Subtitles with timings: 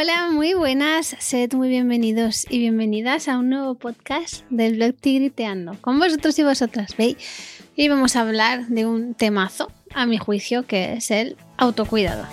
[0.00, 5.76] Hola, muy buenas, sed muy bienvenidos y bienvenidas a un nuevo podcast del blog Tigriteando.
[5.80, 7.16] Con vosotros y vosotras, ¿veis?
[7.74, 12.28] Y vamos a hablar de un temazo, a mi juicio, que es el autocuidado.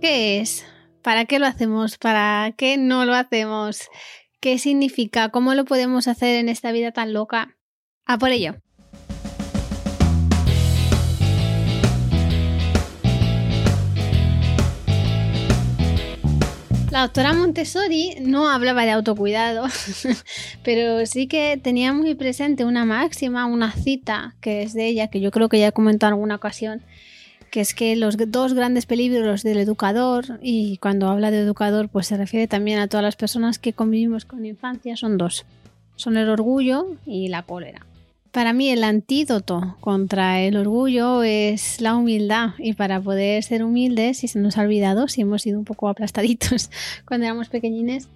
[0.00, 0.64] ¿Qué es?
[1.02, 1.98] ¿Para qué lo hacemos?
[1.98, 3.90] ¿Para qué no lo hacemos?
[4.40, 5.28] ¿Qué significa?
[5.28, 7.58] ¿Cómo lo podemos hacer en esta vida tan loca?
[8.06, 8.63] A por ello.
[16.94, 19.66] La doctora Montessori no hablaba de autocuidado,
[20.62, 25.20] pero sí que tenía muy presente una máxima, una cita que es de ella, que
[25.20, 26.82] yo creo que ya he comentado en alguna ocasión,
[27.50, 32.06] que es que los dos grandes peligros del educador, y cuando habla de educador pues
[32.06, 35.46] se refiere también a todas las personas que convivimos con infancia, son dos.
[35.96, 37.84] Son el orgullo y la cólera.
[38.34, 44.18] Para mí el antídoto contra el orgullo es la humildad y para poder ser humildes,
[44.18, 46.68] si se nos ha olvidado, si hemos sido un poco aplastaditos
[47.06, 48.08] cuando éramos pequeñines,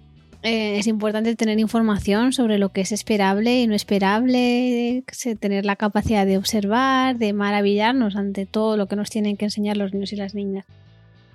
[0.43, 5.05] eh, es importante tener información sobre lo que es esperable y no esperable,
[5.39, 9.77] tener la capacidad de observar, de maravillarnos ante todo lo que nos tienen que enseñar
[9.77, 10.65] los niños y las niñas.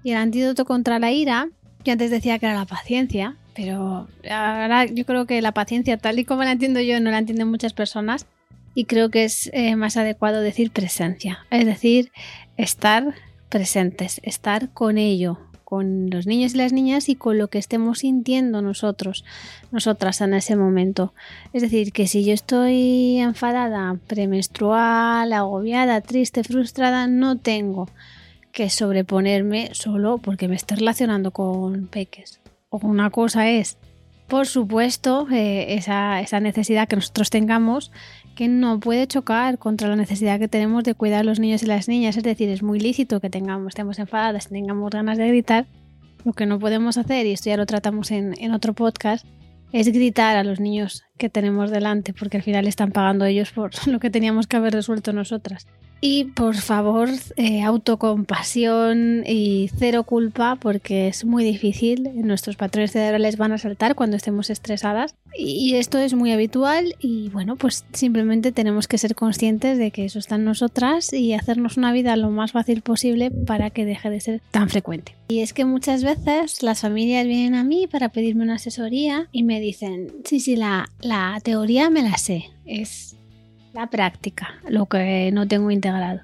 [0.03, 1.49] Y el antídoto contra la ira,
[1.87, 6.19] yo antes decía que era la paciencia, pero ahora yo creo que la paciencia, tal
[6.19, 8.27] y como la entiendo yo, no la entienden muchas personas,
[8.75, 12.11] y creo que es eh, más adecuado decir presencia, es decir,
[12.57, 13.15] estar
[13.49, 18.01] presentes, estar con ello, con los niños y las niñas y con lo que estemos
[18.01, 19.25] sintiendo nosotros,
[19.73, 21.15] nosotras en ese momento.
[21.53, 27.89] Es decir, que si yo estoy enfadada, premenstrual, agobiada, triste, frustrada, no tengo
[28.53, 32.41] que sobreponerme solo porque me estoy relacionando con peques.
[32.71, 33.79] O una cosa es,
[34.29, 37.91] por supuesto, eh, esa, esa necesidad que nosotros tengamos
[38.35, 41.67] que no puede chocar contra la necesidad que tenemos de cuidar a los niños y
[41.67, 42.17] las niñas.
[42.17, 45.67] Es decir, es muy lícito que tengamos, estemos enfadadas, tengamos ganas de gritar.
[46.25, 49.27] Lo que no podemos hacer, y esto ya lo tratamos en, en otro podcast,
[49.73, 53.71] es gritar a los niños que tenemos delante, porque al final están pagando ellos por
[53.87, 55.67] lo que teníamos que haber resuelto nosotras.
[56.01, 62.11] Y por favor, eh, autocompasión y cero culpa porque es muy difícil.
[62.15, 65.15] Nuestros patrones cerebrales van a saltar cuando estemos estresadas.
[65.37, 70.05] Y esto es muy habitual y bueno, pues simplemente tenemos que ser conscientes de que
[70.05, 74.11] eso está en nosotras y hacernos una vida lo más fácil posible para que deje
[74.11, 75.17] de ser tan frecuente.
[75.29, 79.43] Y es que muchas veces las familias vienen a mí para pedirme una asesoría y
[79.43, 82.51] me dicen, sí, sí, la, la teoría me la sé.
[82.65, 83.17] Es
[83.75, 86.21] la práctica, lo que no tengo integrado.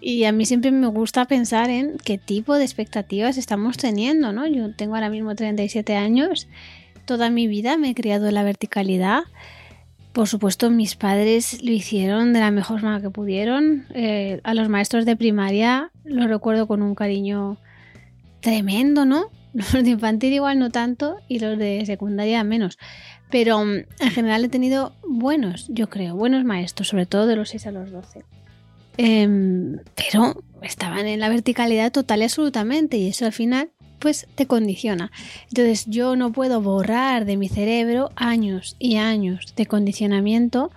[0.00, 4.46] Y a mí siempre me gusta pensar en qué tipo de expectativas estamos teniendo, ¿no?
[4.46, 6.48] Yo tengo ahora mismo 37 años,
[7.04, 9.22] toda mi vida me he criado en la verticalidad.
[10.12, 13.86] Por supuesto, mis padres lo hicieron de la mejor manera que pudieron.
[13.94, 17.58] Eh, a los maestros de primaria los recuerdo con un cariño
[18.40, 19.30] tremendo, ¿no?
[19.54, 22.78] Los de infantil igual no tanto y los de secundaria menos.
[23.32, 27.48] Pero mm, en general he tenido buenos, yo creo, buenos maestros, sobre todo de los
[27.48, 28.24] 6 a los 12.
[28.98, 34.46] Em, pero estaban en la verticalidad total y absolutamente y eso al final pues te
[34.46, 35.10] condiciona.
[35.48, 40.70] Entonces yo no puedo borrar de mi cerebro años y años de condicionamiento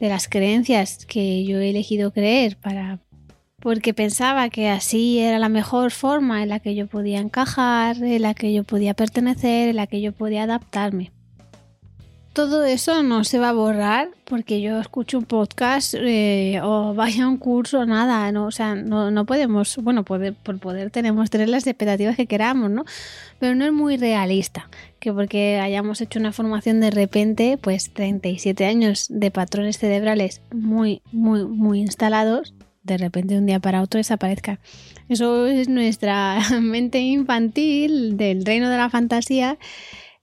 [0.00, 2.98] de las creencias que yo he elegido creer para
[3.60, 8.22] porque pensaba que así era la mejor forma en la que yo podía encajar, en
[8.22, 11.12] la que yo podía pertenecer, en la que yo podía adaptarme
[12.32, 17.24] todo eso no se va a borrar porque yo escucho un podcast eh, o vaya
[17.24, 21.66] a un curso, nada, no, o sea, no, podemos, bueno, por poder tenemos tener las
[21.66, 22.84] expectativas que queramos, ¿no?
[23.40, 24.68] Pero no es muy realista
[25.00, 31.02] que porque hayamos hecho una formación de repente, pues 37 años de patrones cerebrales muy,
[31.10, 32.54] muy, muy instalados,
[32.84, 34.60] de repente de un día para otro desaparezca.
[35.08, 39.58] Eso es nuestra mente infantil del reino de la fantasía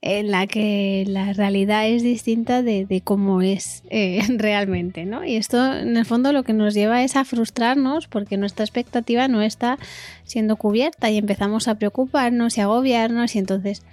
[0.02, 5.26] en la que la realidad es distinta de, cómo es eh, realmente, ¿no?
[5.26, 9.28] Y esto en el fondo lo que nos lleva es a frustrarnos porque nuestra expectativa
[9.28, 9.80] no está
[10.24, 13.84] siendo cubierta y empezamos a preocuparnos y agobiarnos y entonces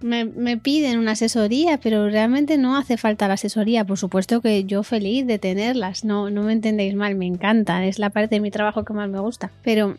[0.00, 3.84] me, me, piden una asesoría, pero realmente no hace falta la asesoría.
[3.84, 8.00] Por supuesto que yo feliz de tenerlas, no, no me entendéis mal, me encanta, es
[8.00, 9.52] la parte de mi trabajo que más me gusta.
[9.62, 9.96] Pero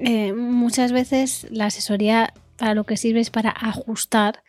[0.00, 4.42] eh, muchas veces la asesoría para lo que sirve es para ajustar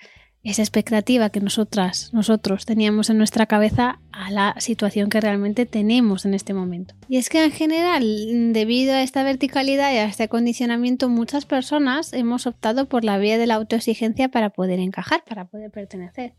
[0.45, 6.23] esa expectativa que nosotras, nosotros teníamos en nuestra cabeza a la situación que realmente tenemos
[6.25, 6.93] en este momento.
[7.09, 12.13] Y es que en general, debido a esta verticalidad y a este acondicionamiento, muchas personas
[12.13, 16.33] hemos optado por la vía de la autoexigencia para poder encajar, para poder pertenecer.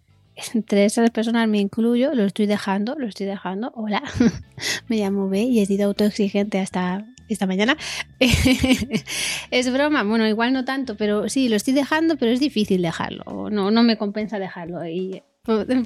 [0.54, 3.72] entre esas personas me incluyo, lo estoy dejando, lo estoy dejando.
[3.74, 4.02] Hola,
[4.88, 7.76] me llamo B y he sido autoexigente hasta esta mañana.
[9.50, 13.50] es broma, bueno, igual no tanto, pero sí, lo estoy dejando, pero es difícil dejarlo.
[13.50, 14.86] No, no me compensa dejarlo.
[14.86, 15.22] Y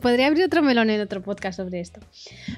[0.01, 2.01] podría abrir otro melón en otro podcast sobre esto.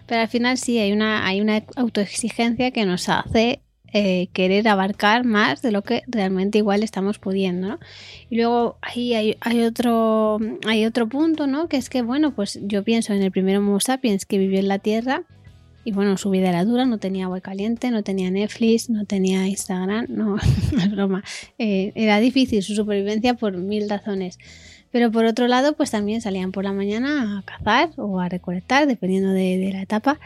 [0.06, 3.60] Pero al final sí, hay una, hay una autoexigencia que nos hace
[3.94, 7.78] eh, querer abarcar más de lo que realmente igual estamos pudiendo, ¿no?
[8.30, 11.68] Y luego ahí hay, otro, hay otro punto, ¿no?
[11.68, 14.68] Que es que, bueno, pues yo pienso en el primer Homo sapiens que vivió en
[14.68, 15.24] la Tierra
[15.84, 19.46] y bueno, su vida era dura, no tenía agua caliente, no tenía Netflix, no tenía
[19.48, 21.24] Instagram, no, es broma.
[21.58, 24.38] Eh, era difícil su supervivencia por mil razones.
[24.90, 28.86] Pero por otro lado, pues también salían por la mañana a cazar o a recolectar,
[28.86, 30.20] dependiendo de la etapa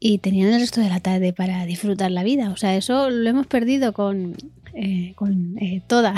[0.00, 2.50] y tenían el resto de la tarde para disfrutar la vida.
[2.50, 4.34] O sea, eso lo hemos perdido con,
[4.72, 6.14] eh, con eh, toda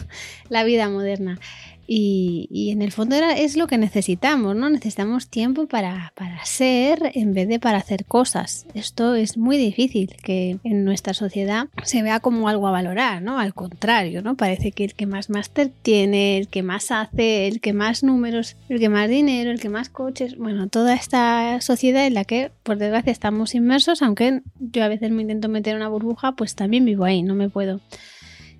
[0.48, 1.38] la vida moderna.
[1.86, 4.68] Y, en el fondo era, es lo que necesitamos, ¿no?
[4.68, 8.66] Necesitamos tiempo para, para, ser en vez de para hacer cosas.
[8.74, 13.38] Esto es muy difícil que en nuestra sociedad se vea como algo a valorar, ¿no?
[13.38, 14.36] Al contrario, ¿no?
[14.36, 18.56] Parece que el que más máster tiene, el que más hace, el que más números,
[18.68, 22.50] el que más dinero, el que más coches, bueno, toda esta sociedad en la que
[22.62, 26.84] por desgracia estamos inmersos, aunque yo a veces me intento meter una burbuja, pues también
[26.84, 27.80] vivo ahí, no me puedo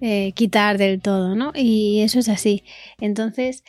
[0.00, 1.52] eh, quitar del todo, ¿no?
[1.54, 2.62] Y eso es así.
[3.00, 3.64] Entonces,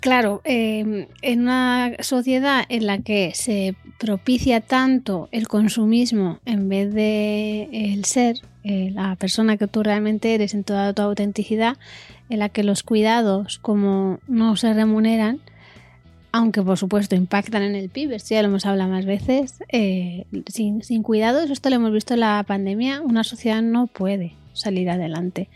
[0.00, 6.92] claro, em, en una sociedad en la que se propicia tanto el consumismo en vez
[6.92, 11.76] de el ser, eh, la persona que tú realmente eres en toda tu autenticidad,
[12.28, 15.40] en la que los cuidados como no se remuneran,
[16.32, 20.24] aunque por supuesto impactan en el PIB, esto ya lo hemos hablado más veces, eh,
[20.46, 24.90] sin, sin cuidados, esto lo hemos visto en la pandemia, una sociedad no puede salir
[24.90, 25.48] adelante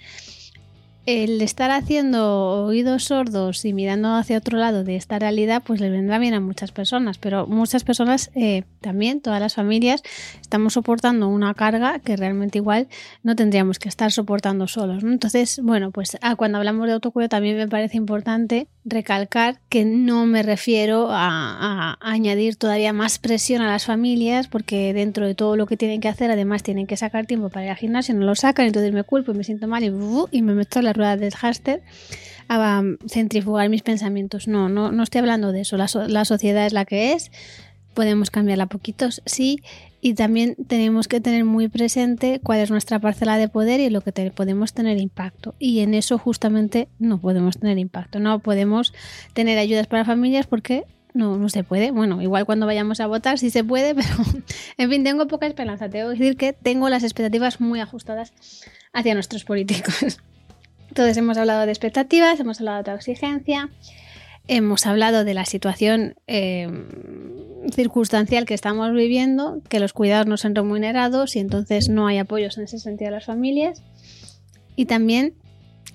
[1.06, 5.88] el estar haciendo oídos sordos y mirando hacia otro lado de esta realidad, pues le
[5.88, 10.02] vendrá bien a muchas personas, pero muchas personas eh, también, todas las familias,
[10.40, 12.88] estamos soportando una carga que realmente igual
[13.22, 15.04] no tendríamos que estar soportando solos.
[15.04, 20.26] Entonces, bueno, pues ah, cuando hablamos de autocuidado también me parece importante recalcar que no
[20.26, 25.66] me refiero a, añadir todavía más presión a las familias, porque dentro de todo lo
[25.66, 28.34] que tienen que hacer, además tienen que sacar tiempo para ir al gimnasio, no lo
[28.34, 31.82] sacan, entonces me culpo y me siento mal y, me meto la rueda del háster
[32.48, 34.48] a centrifugar mis pensamientos.
[34.48, 35.76] No, no, no estoy hablando de eso.
[35.76, 37.30] La, la sociedad es la que es.
[37.94, 39.62] Podemos cambiarla poquitos, sí,
[40.06, 44.02] y también tenemos que tener muy presente cuál es nuestra parcela de poder y lo
[44.02, 45.54] que podemos tener impacto.
[45.58, 48.20] Y en eso justamente no podemos tener impacto.
[48.20, 48.92] No podemos
[49.32, 51.90] tener ayudas para familias porque no, no se puede.
[51.90, 54.08] Bueno, igual cuando vayamos a votar sí se puede, pero
[54.76, 55.88] en fin, tengo poca esperanza.
[55.88, 58.32] Tengo que decir que tengo las expectativas muy ajustadas
[58.92, 60.20] hacia nuestros políticos.
[60.96, 63.68] Entonces hemos hablado de expectativas, hemos hablado de exigencia,
[64.48, 66.70] hemos hablado de la situación eh,
[67.70, 72.56] circunstancial que estamos viviendo, que los cuidados no son remunerados y entonces no hay apoyos
[72.56, 73.82] en ese sentido a las familias.
[74.74, 75.34] Y también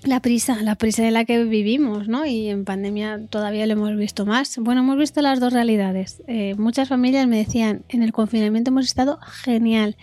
[0.04, 2.28] la prisa, la prisa en la que vivimos, ¿no?
[2.28, 4.60] Y en pandemia todavía lo hemos visto más.
[4.60, 6.22] Bueno, hemos visto las dos realidades.
[6.28, 9.98] Eh, muchas familias me decían, en el confinamiento hemos estado genial.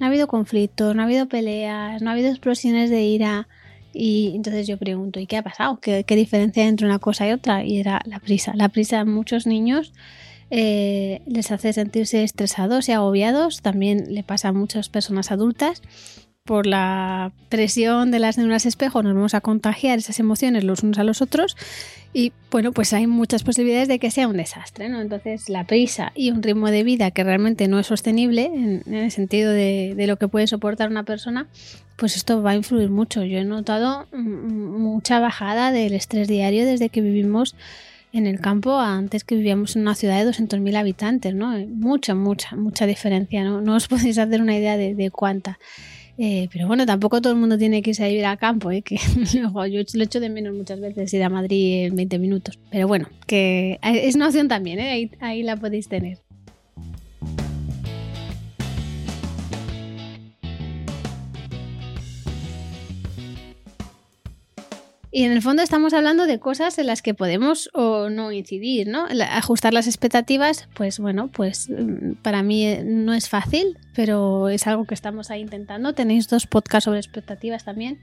[0.00, 3.46] No ha habido conflictos, no ha habido peleas, no ha habido explosiones de ira.
[3.92, 5.80] Y entonces yo pregunto, ¿y qué ha pasado?
[5.80, 7.64] ¿Qué, diferencia hay entre una cosa y otra?
[7.64, 8.52] Y era la prisa.
[8.54, 9.92] La prisa a muchos niños
[10.50, 13.62] eh, les hace sentirse estresados y agobiados.
[13.62, 15.82] También le pasa a muchas personas adultas.
[16.44, 20.98] Por la presión de las neuronas espejo nos vamos a contagiar esas emociones los unos
[20.98, 21.56] a los otros
[22.12, 25.00] y bueno, pues hay muchas posibilidades de que sea un desastre, ¿no?
[25.00, 29.12] Entonces la prisa y un ritmo de vida que realmente no es sostenible en, el
[29.12, 31.46] sentido de, de, lo que puede soportar una persona,
[32.00, 33.22] pues esto va a influir mucho.
[33.24, 37.54] Yo he notado mucha bajada del estrés diario desde que vivimos
[38.14, 41.52] en el campo antes que vivíamos en una ciudad de 200.000 habitantes, ¿no?
[41.68, 43.60] Mucha, mucha, mucha diferencia, ¿no?
[43.60, 45.58] No os podéis hacer una idea de, cuánta.
[46.16, 48.80] Eh, pero bueno, tampoco todo el mundo tiene que irse a vivir al campo, ¿eh?
[48.82, 52.58] que yo lo echo de menos muchas veces ir a Madrid en 20 minutos.
[52.70, 55.10] Pero bueno, que es una opción también, ¿eh?
[55.20, 56.18] ahí la podéis tener.
[65.12, 68.86] Y en el fondo estamos hablando de cosas en las que podemos o no incidir,
[68.86, 69.06] ¿no?
[69.30, 74.68] Ajustar las expectativas, pues bueno, pues mm, para mí eh, no es fácil, pero es
[74.68, 75.94] algo que estamos ahí intentando.
[75.94, 77.98] Tenéis dos podcasts sobre expectativas también.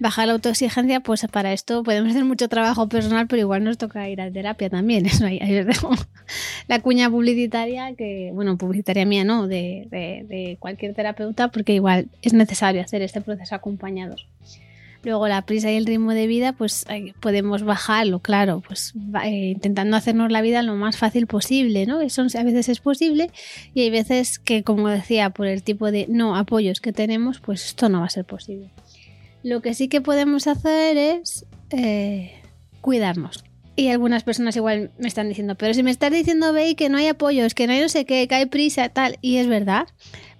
[0.00, 4.08] Bajar la autoexigencia, pues para esto podemos hacer mucho trabajo personal, pero igual nos toca
[4.08, 5.06] ir a terapia también.
[5.06, 5.90] Eso ahí, ahí os dejo
[6.66, 12.08] la cuña publicitaria, que, bueno, publicitaria mía no, de, de, de cualquier terapeuta, porque igual
[12.22, 14.26] es necesario hacer este proceso acompañados.
[15.04, 16.86] Luego la prisa y el ritmo de vida, pues
[17.20, 22.00] podemos bajarlo, claro, pues eh, intentando hacernos la vida lo más fácil posible, ¿no?
[22.00, 23.30] Eso a veces es posible
[23.74, 27.66] y hay veces que, como decía, por el tipo de no apoyos que tenemos, pues
[27.66, 28.70] esto no va a ser posible.
[29.42, 32.40] Lo que sí que podemos hacer es eh,
[32.80, 33.44] cuidarnos.
[33.76, 36.96] Y algunas personas igual me están diciendo, pero si me estás diciendo, ve que no
[36.96, 39.88] hay apoyos, que no hay no sé qué, que hay prisa, tal, y es verdad.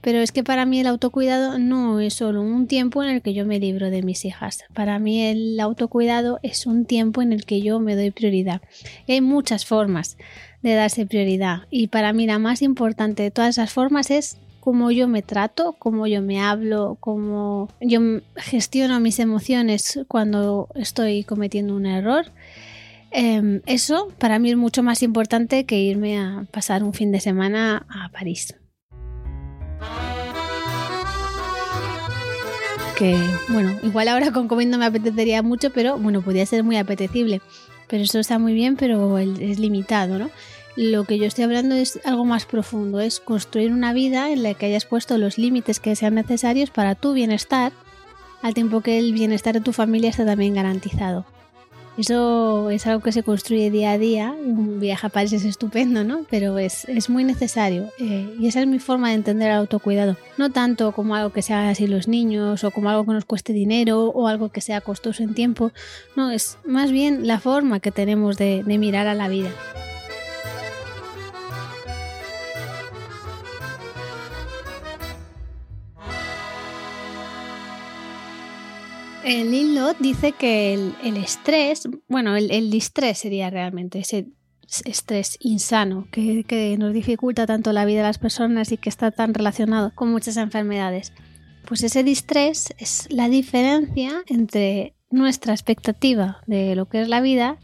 [0.04, 3.32] Pero es que para mí el autocuidado no es solo un tiempo en el que
[3.32, 4.62] yo me libro de mis hijas.
[4.74, 8.60] Para mí el autocuidado es un tiempo en el que yo me doy prioridad.
[9.06, 10.18] Y hay muchas formas
[10.62, 11.62] de darse prioridad.
[11.70, 15.74] Y para mí la más importante de todas esas formas es cómo yo me trato,
[15.78, 18.00] cómo yo me hablo, cómo yo
[18.36, 22.26] gestiono mis emociones cuando estoy cometiendo un error.
[23.10, 27.20] Em, eso para mí es mucho más importante que irme a pasar un fin de
[27.20, 28.54] semana a París.
[32.96, 36.76] Que bueno, igual ahora con COVID no me apetecería mucho, pero bueno, podría ser muy
[36.76, 37.40] apetecible.
[37.88, 40.30] Pero eso está muy bien, pero es limitado, ¿no?
[40.76, 44.54] Lo que yo estoy hablando es algo más profundo, es construir una vida en la
[44.54, 47.72] que hayas puesto los límites que sean necesarios para tu bienestar,
[48.42, 51.26] al tiempo que el bienestar de tu familia está también garantizado.
[51.96, 54.32] Eso es algo que se construye día a día.
[54.32, 56.26] Un viaje a París es estupendo, ¿no?
[56.28, 57.90] Pero es, muy necesario.
[57.98, 60.16] Eh, y esa es mi forma de entender el autocuidado.
[60.36, 63.52] No tanto como algo que sea así los niños o como algo que nos cueste
[63.52, 65.70] dinero o algo que sea costoso en tiempo.
[66.16, 69.50] No, es más bien la forma que tenemos de mirar a la vida.
[79.24, 84.26] El Lilot dice que el, estrés, bueno, el, el, distrés sería realmente ese
[84.84, 89.10] estrés insano que, que, nos dificulta tanto la vida de las personas y que está
[89.10, 91.12] tan relacionado con muchas enfermedades.
[91.66, 97.58] Pues ese distrés es la diferencia entre nuestra expectativa de lo que es la vida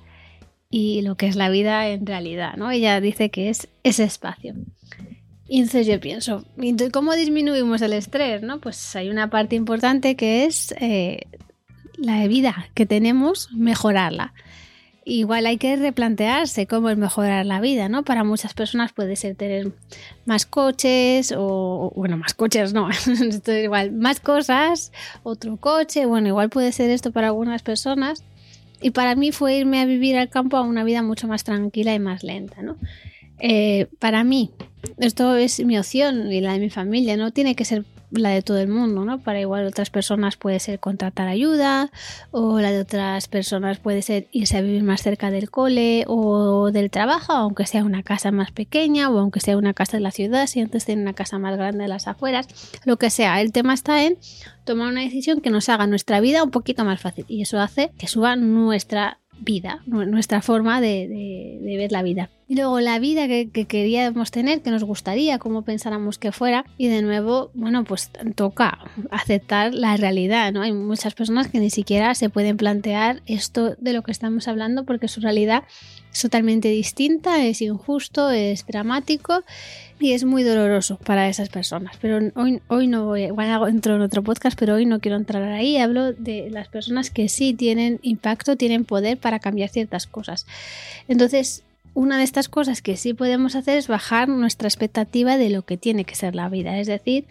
[0.70, 2.70] y lo que es la vida en realidad, ¿no?
[2.70, 4.54] Ella dice que es ese espacio.
[5.46, 6.44] Y entonces yo pienso,
[6.92, 8.40] ¿cómo disminuimos el estrés?
[8.40, 8.60] ¿no?
[8.60, 11.22] Pues hay una parte importante que es eh,
[11.96, 14.32] la vida que tenemos, mejorarla.
[15.04, 18.04] Igual hay que replantearse cómo es mejorar la vida, ¿no?
[18.04, 19.72] Para muchas personas puede ser tener
[20.26, 24.92] más coches o, bueno, más coches no, esto es igual, más cosas,
[25.22, 28.24] otro coche, bueno, igual puede ser esto para algunas personas.
[28.82, 31.94] Y para mí fue irme a vivir al campo a una vida mucho más tranquila
[31.94, 32.76] y más lenta, ¿no?
[33.40, 34.50] Eh, para mí,
[34.98, 38.42] esto es mi opción y la de mi familia, no tiene que ser la de
[38.42, 39.20] todo el mundo, ¿no?
[39.20, 41.90] Para igual otras personas puede ser contratar ayuda
[42.30, 46.70] o la de otras personas puede ser irse a vivir más cerca del cole o
[46.72, 50.10] del trabajo, aunque sea una casa más pequeña o aunque sea una casa de la
[50.10, 52.48] ciudad, si antes tiene una casa más grande de las afueras,
[52.84, 53.40] lo que sea.
[53.40, 54.18] El tema está en
[54.64, 57.90] tomar una decisión que nos haga nuestra vida un poquito más fácil y eso hace
[57.98, 62.30] que suba nuestra vida, nuestra forma de, ver la vida.
[62.50, 66.64] Y luego la vida que, queríamos tener, que nos gustaría, como pensáramos que fuera.
[66.78, 68.76] Y de nuevo, bueno, pues toca
[69.12, 70.62] aceptar la realidad, ¿no?
[70.62, 74.84] Hay muchas personas que ni siquiera se pueden plantear esto de lo que estamos hablando
[74.84, 75.62] porque su realidad
[76.12, 79.44] es totalmente distinta, es injusto, es dramático
[80.00, 81.98] y es muy doloroso para esas personas.
[82.00, 85.44] Pero hoy, hoy no voy, igual entro en otro podcast, pero hoy no quiero entrar
[85.44, 85.76] ahí.
[85.76, 90.48] Hablo de las personas que sí tienen impacto, tienen poder para cambiar ciertas cosas.
[91.06, 91.62] Entonces,
[91.94, 95.76] una de estas cosas que sí podemos hacer es bajar nuestra expectativa de lo que
[95.76, 96.78] tiene que ser la vida.
[96.78, 97.26] Es decir,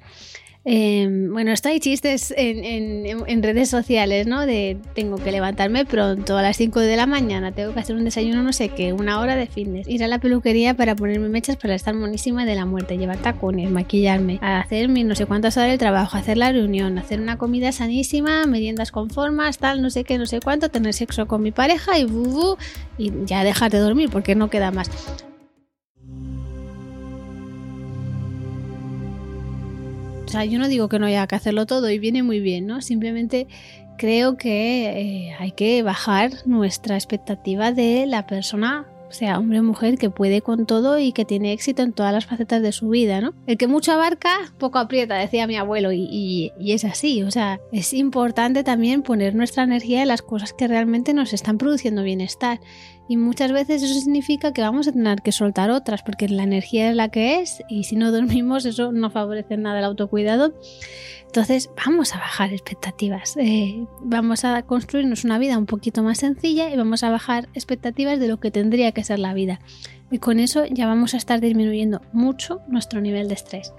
[0.66, 4.46] Em, bueno, esto hay chistes en, redes sociales, ¿no?
[4.46, 8.04] De tengo que levantarme pronto a las 5 de la mañana, tengo que hacer un
[8.04, 11.56] desayuno, no sé qué, una hora de fitness, ir a la peluquería para ponerme mechas
[11.56, 15.72] para estar monísima de la muerte, llevar tacones, maquillarme, hacer mi no sé cuántas horas
[15.72, 20.04] de trabajo, hacer la reunión, hacer una comida sanísima, meriendas con formas, tal, no sé
[20.04, 22.06] qué, no sé cuánto, tener sexo con mi pareja y,
[22.98, 24.89] y ya dejar de dormir porque no queda más.
[30.29, 32.67] O sea, yo no digo que no haya que hacerlo todo y viene muy bien,
[32.67, 32.83] ¿no?
[32.83, 33.48] Simplemente
[33.98, 39.98] creo que eh, hay que bajar nuestra expectativa de la persona sea hombre o mujer
[39.98, 43.21] que puede con todo y que tiene éxito en todas las facetas de su vida,
[43.21, 43.33] ¿no?
[43.48, 47.59] El que mucho abarca, poco aprieta, decía mi abuelo, y, y, es así, o sea,
[47.71, 52.59] es importante también poner nuestra energía en las cosas que realmente nos están produciendo bienestar.
[53.10, 56.92] Y muchas veces eso significa que vamos a tener que soltar otras, porque la energía
[56.92, 60.54] es la que es, y si no dormimos, eso no favorece nada el autocuidado.
[61.25, 66.72] Entonces vamos a bajar expectativas, eh, vamos a construirnos una vida un poquito más sencilla
[66.72, 69.60] y vamos a bajar expectativas de lo que tendría que ser la vida.
[70.12, 73.74] Y con eso ya vamos a estar disminuyendo mucho nuestro nivel de estrés.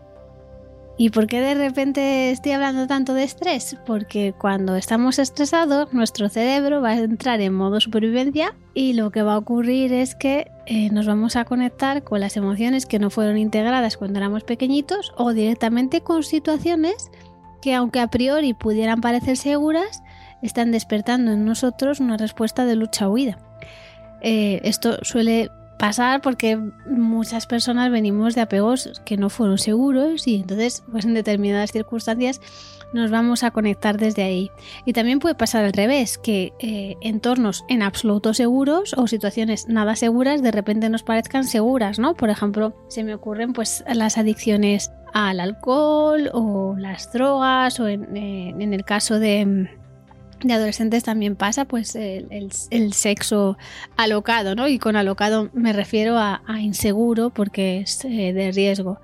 [0.97, 3.77] ¿Y por qué de repente estoy hablando tanto de estrés?
[3.87, 9.23] Porque cuando estamos estresados, nuestro cerebro va a entrar en modo supervivencia y lo que
[9.23, 13.09] va a ocurrir es que eh, nos vamos a conectar con las emociones que no
[13.09, 17.11] fueron integradas cuando éramos pequeñitos o directamente con situaciones
[17.63, 20.03] que aunque a priori pudieran parecer seguras,
[20.43, 23.39] están despertando en nosotros una respuesta de lucha-huida.
[24.23, 30.37] Eh, esto suele pasar porque muchas personas venimos de apegos que no fueron seguros y
[30.37, 32.41] entonces pues en determinadas circunstancias
[32.93, 34.51] nos vamos a conectar desde ahí.
[34.85, 39.97] Y también puede pasar al revés, que eh, entornos en absoluto seguros o situaciones nada
[39.97, 42.15] seguras de repente nos parezcan seguras, ¿no?
[42.15, 48.17] Por ejemplo, se me ocurren pues las adicciones al alcohol o las drogas o en
[48.17, 49.80] eh, el caso de
[50.43, 53.59] de adolescentes también pasa pues el, sexo
[53.97, 54.69] alocado, ¿no?
[54.69, 58.99] Y con alocado me refiero a, inseguro porque es eh, de riesgo.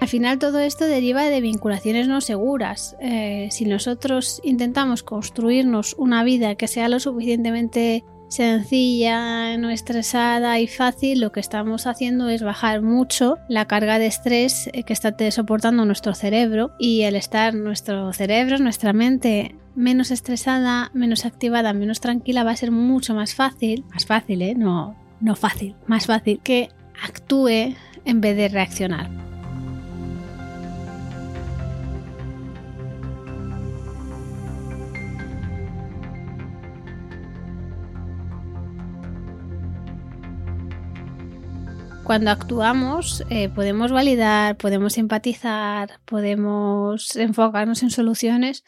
[0.00, 2.96] Al final todo esto deriva de vinculaciones no seguras.
[3.00, 10.66] Eh, si nosotros intentamos construirnos una vida que sea lo suficientemente sencilla, no estresada y
[10.66, 15.14] fácil, lo que estamos haciendo es bajar mucho la carga de estrés eh, que está
[15.30, 22.00] soportando nuestro cerebro y el estar nuestro cerebro, nuestra mente menos estresada, menos activada, menos
[22.00, 24.56] tranquila, va a ser mucho más fácil, más fácil, ¿eh?
[24.56, 26.70] No, no fácil, más fácil que
[27.00, 29.08] actúe en vez de reaccionar.
[42.02, 48.64] cuando actuamos eh, podemos validar, podemos empatizar, podemos enfocarnos en soluciones.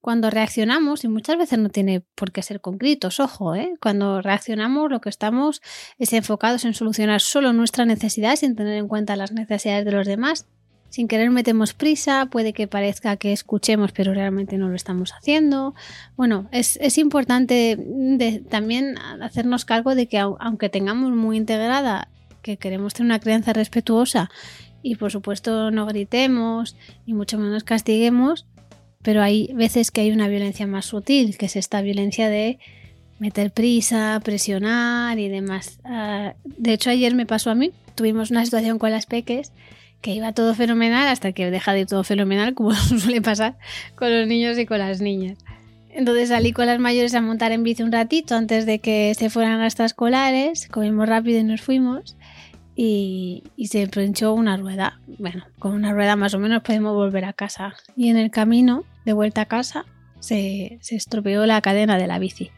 [0.00, 3.74] Cuando reaccionamos, y muchas veces no tiene por qué ser con gritos, ojo, ¿eh?
[3.80, 5.60] cuando reaccionamos lo que estamos
[5.98, 10.06] es enfocados en solucionar solo nuestra necesidad sin tener en cuenta las necesidades de los
[10.06, 10.46] demás.
[10.88, 15.74] Sin querer metemos prisa, puede que parezca que escuchemos pero realmente no lo estamos haciendo.
[16.16, 17.78] Bueno, es, es importante
[18.48, 22.08] también hacernos cargo de que aunque tengamos muy integrada
[22.40, 24.30] que queremos tener una crianza respetuosa
[24.82, 28.46] y por supuesto no gritemos y mucho menos castiguemos,
[29.02, 32.58] pero hay veces que hay una violencia más sutil, que es esta violencia de
[33.18, 35.80] meter prisa, presionar y demás.
[35.84, 39.52] Ah, de hecho, ayer me pasó a mí, tuvimos una situación con las peques
[40.00, 43.56] que iba todo fenomenal hasta que deja de ir todo fenomenal, como suele pasar
[43.96, 45.38] con los niños y con las niñas.
[45.90, 49.30] Entonces salí con las mayores a montar en bici un ratito antes de que se
[49.30, 52.14] fueran a escolares, comimos rápido y nos fuimos
[52.80, 55.00] y, se planchó una rueda.
[55.18, 57.74] Bueno, con una rueda más o menos podemos volver a casa.
[57.96, 59.84] Y en el camino de vuelta a casa
[60.20, 62.52] se, se estropeó la cadena de la bici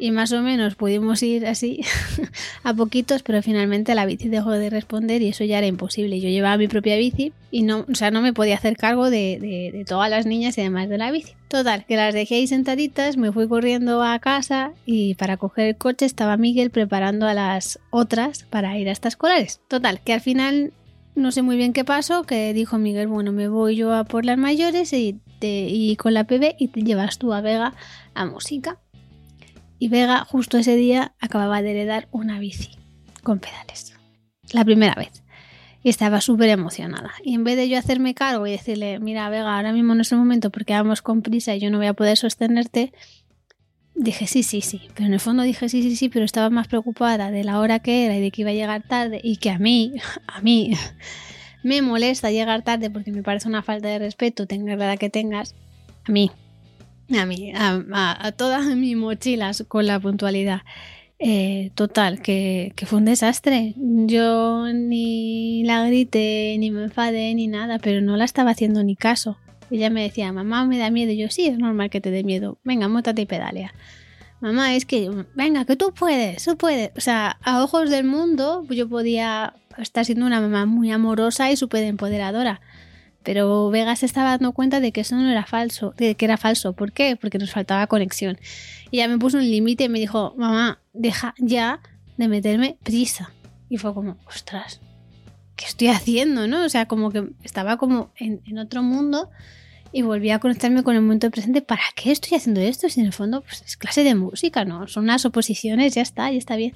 [0.00, 1.82] y más o menos pudimos ir así
[2.64, 6.20] a poquitos, pero finalmente la bici dejó de responder y eso ya era imposible.
[6.20, 9.38] Yo llevaba mi propia bici y no, o sea, no me podía hacer cargo de,
[9.72, 11.34] de, todas las niñas y además de la bici.
[11.48, 15.76] Total, que las dejé ahí sentaditas, me fui corriendo a casa y para coger el
[15.76, 19.60] coche estaba Miguel preparando a las otras para ir a estas escolares.
[19.68, 20.72] Total, que al final
[21.14, 24.24] no sé muy bien qué pasó, que dijo Miguel, bueno, me voy yo a por
[24.24, 27.74] las mayores y, y con la PB y te llevas tú a Vega
[28.14, 28.78] a música.
[29.80, 32.76] Y Vega justo ese día acababa de heredar una bici
[33.22, 33.96] con pedales.
[34.52, 35.22] La primera vez.
[35.82, 37.12] Y estaba súper emocionada.
[37.24, 40.12] Y en vez de yo hacerme cargo y decirle, mira Vega, ahora mismo no es
[40.12, 42.92] el momento porque vamos con prisa y yo no voy a poder sostenerte,
[43.94, 44.82] dije sí, sí, sí.
[44.94, 47.78] Pero en el fondo dije sí, sí, sí, pero estaba más preocupada de la hora
[47.78, 49.94] que era y de que iba a llegar tarde y que a mí,
[50.26, 50.72] a mí,
[51.62, 55.08] me molesta llegar tarde porque me parece una falta de respeto, tengas la edad que
[55.08, 55.54] tengas.
[56.04, 56.30] A mí,
[57.18, 60.62] a mí, a, todas mis mochilas con la puntualidad.
[61.18, 63.74] Eh, total, que, fue un desastre.
[63.76, 68.96] Yo ni la grité, ni me enfadé, ni nada, pero no la estaba haciendo ni
[68.96, 69.36] caso.
[69.70, 71.12] Ella me decía, mamá, me da miedo.
[71.12, 72.58] Yo, sí, es normal que te dé miedo.
[72.64, 73.74] Venga, mótate y pedalea.
[74.40, 76.90] Mamá, es que, venga, que tú puedes, tú puedes.
[76.96, 81.56] O sea, a ojos del mundo, yo podía estar siendo una mamá muy amorosa y
[81.56, 82.60] súper empoderadora.
[83.22, 86.36] Pero Vega se estaba dando cuenta de que eso no era falso, de que era
[86.36, 86.72] falso.
[86.72, 87.16] ¿Por qué?
[87.16, 88.38] Porque nos faltaba conexión.
[88.90, 91.80] Y ya me puso un límite y me dijo, mamá, deja ya
[92.16, 93.32] de meterme prisa.
[93.68, 94.80] Y fue como, ostras,
[95.56, 96.46] ¿qué estoy haciendo?
[96.46, 96.64] ¿No?
[96.64, 99.30] O sea, como que estaba como en, en otro mundo
[99.92, 101.62] y volví a conectarme con el momento presente.
[101.62, 102.88] ¿Para qué estoy haciendo esto?
[102.88, 104.86] Si en el fondo pues, es clase de música, ¿no?
[104.86, 106.74] Son unas oposiciones, ya está, ya está bien.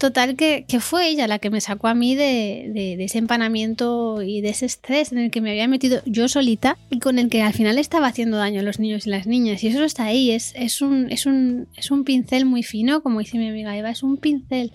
[0.00, 4.48] Total que, fue ella la que me sacó a mí de, ese empanamiento y de
[4.48, 7.52] ese estrés en el que me había metido yo solita y con el que al
[7.52, 9.62] final estaba haciendo daño a los niños y las niñas.
[9.62, 13.18] Y eso está ahí, es, es, un, es, un, es un pincel muy fino, como
[13.18, 14.72] dice mi amiga Eva, es un pincel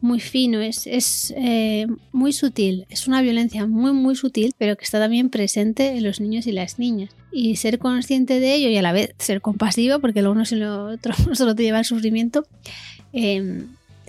[0.00, 4.84] muy fino, es, es eh, muy sutil, es una violencia muy muy sutil, pero que
[4.84, 7.10] está también presente en los niños y las niñas.
[7.32, 10.60] Y ser consciente de ello y a la vez ser compasivo, porque lo uno sin
[10.60, 12.46] lo otro solo te lleva al sufrimiento,
[13.12, 13.66] em,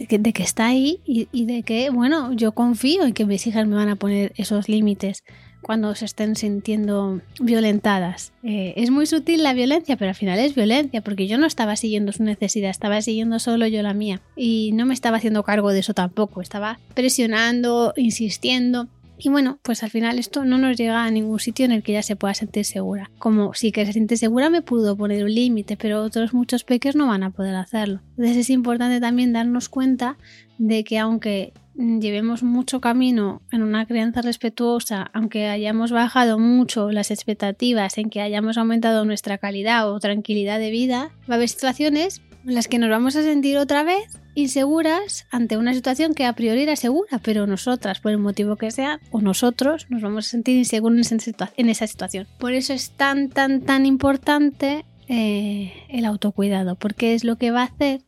[0.10, 3.76] de, que, está ahí y, de que, bueno, yo confío en que mis hijas me
[3.76, 5.24] van a poner esos límites
[5.62, 8.34] cuando se estén sintiendo violentadas.
[8.44, 11.76] Eh, es muy sutil la violencia, pero al final es violencia, porque yo no estaba
[11.76, 14.22] siguiendo su necesidad, estaba siguiendo solo yo la mía.
[14.36, 18.88] Y no me estaba haciendo cargo de eso tampoco, estaba presionando, insistiendo.
[19.24, 21.92] Y bueno, pues al final esto no nos llega a ningún sitio en el que
[21.92, 23.12] ella se pueda sentir segura.
[23.20, 26.96] Como si que se siente segura me pudo poner un límite, pero otros muchos peques
[26.96, 28.02] no van a poder hacerlo.
[28.18, 30.18] Entonces es importante también darnos cuenta
[30.58, 37.12] de que aunque llevemos mucho camino en una crianza respetuosa, aunque hayamos bajado mucho las
[37.12, 42.24] expectativas en que hayamos aumentado nuestra calidad o tranquilidad de vida, va a haber situaciones
[42.46, 46.34] en las que nos vamos a sentir otra vez inseguras ante una situación que a
[46.34, 50.30] priori era segura, pero nosotras, por el motivo que sea, o nosotros nos vamos a
[50.30, 52.28] sentir inseguros en esa situación.
[52.40, 57.62] Por eso es tan, tan, tan importante eh, el autocuidado, porque es lo que va
[57.62, 58.02] a hacer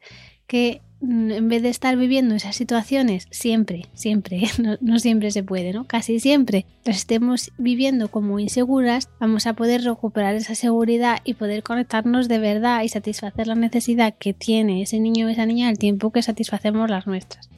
[0.47, 4.43] que en vez de estar viviendo esas situaciones siempre, siempre,
[4.81, 5.85] no, siempre se puede, ¿no?
[5.85, 11.63] Casi siempre las estemos viviendo como inseguras, vamos a poder recuperar esa seguridad y poder
[11.63, 15.77] conectarnos de verdad y satisfacer la necesidad que tiene ese niño o esa niña al
[15.77, 17.49] tiempo que satisfacemos las nuestras.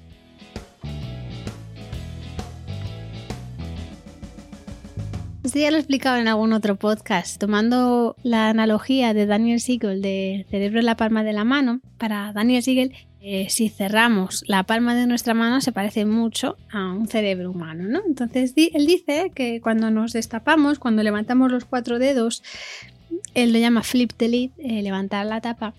[5.44, 10.02] Esto ya lo he explicado en algún otro podcast, tomando la analogía de Daniel Siegel
[10.02, 11.82] de cerebro en la palma de la mano.
[12.00, 12.96] Para Daniel Siegel,
[13.28, 17.86] eh, si cerramos la palma de nuestra mano se parece mucho a un cerebro humano,
[17.86, 18.02] ¿no?
[18.06, 22.44] Entonces él dice que cuando nos destapamos, cuando levantamos los cuatro dedos,
[23.34, 25.74] él lo llama flip the lid, eh, levantar la tapa.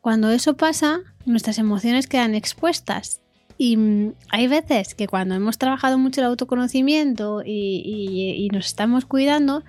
[0.00, 3.20] Cuando eso pasa, nuestras emociones quedan expuestas
[3.58, 9.62] y mm, hay veces que cuando hemos trabajado mucho el autoconocimiento y, nos estamos cuidando,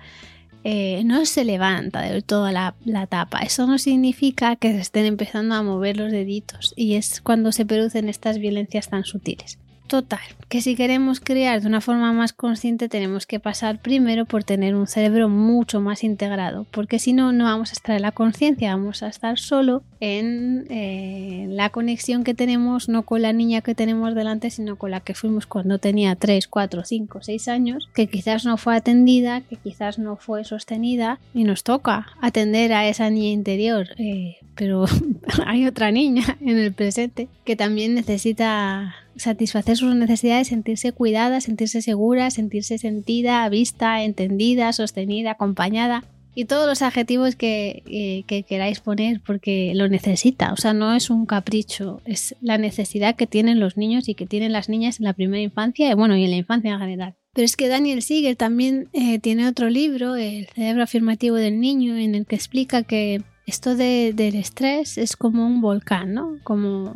[0.64, 3.40] eh, no se levanta del todo la, la, tapa.
[3.40, 7.64] Eso no significa que se estén empezando a mover los deditos y es cuando se
[7.64, 9.58] producen estas violencias tan sutiles.
[9.90, 14.44] Total, que si queremos crear de una forma más consciente tenemos que pasar primero por
[14.44, 18.12] tener un cerebro mucho más integrado, porque si no, no vamos a estar en la
[18.12, 23.62] conciencia, vamos a estar solo en eh, la conexión que tenemos, no con la niña
[23.62, 27.88] que tenemos delante, sino con la que fuimos cuando tenía 3, 4, 5, 6 años,
[27.92, 32.86] que quizás no fue atendida, que quizás no fue sostenida y nos toca atender a
[32.86, 33.88] esa niña interior.
[33.98, 34.84] Eh, pero
[35.46, 41.82] hay otra niña en el presente que también necesita satisfacer sus necesidades, sentirse cuidada, sentirse
[41.82, 46.04] segura, sentirse sentida, vista, entendida, sostenida, acompañada
[46.34, 50.52] y todos los adjetivos que, eh, que, queráis poner porque lo necesita.
[50.52, 54.26] O sea, no es un capricho, es la necesidad que tienen los niños y que
[54.26, 57.14] tienen las niñas en la primera infancia y bueno, y en la infancia en general.
[57.32, 61.96] Pero es que Daniel Siegel también eh, tiene otro libro, El cerebro afirmativo del niño,
[61.96, 66.38] en el que explica que esto del estrés es como un volcán, ¿no?
[66.44, 66.94] Como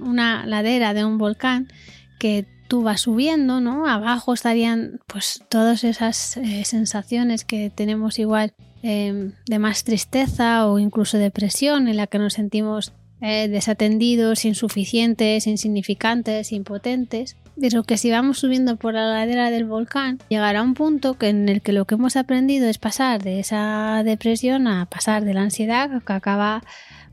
[0.00, 1.68] una, ladera de un volcán
[2.18, 3.86] que tú vas subiendo, ¿no?
[3.86, 10.80] Abajo estarían pues todas esas eh, sensaciones que tenemos igual em, de más tristeza o
[10.80, 18.10] incluso depresión en la que nos sentimos eh, desatendidos, insuficientes, insignificantes, impotentes pero que si
[18.10, 21.84] vamos subiendo por la ladera del volcán, llegará un punto que en el que lo
[21.84, 26.62] que hemos aprendido es pasar de esa depresión a pasar de la ansiedad que acaba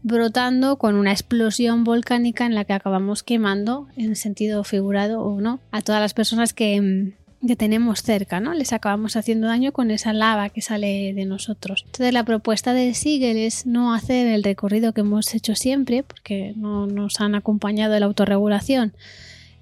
[0.03, 5.59] brotando con una explosión volcánica en la que acabamos quemando, en sentido figurado o no,
[5.71, 7.13] a todas las personas que,
[7.47, 8.53] que tenemos cerca, ¿no?
[8.53, 11.83] Les acabamos haciendo daño con esa lava que sale de nosotros.
[11.87, 16.53] Entonces la propuesta de Siegel es no hacer el recorrido que hemos hecho siempre, porque
[16.55, 18.93] no nos han acompañado la autorregulación,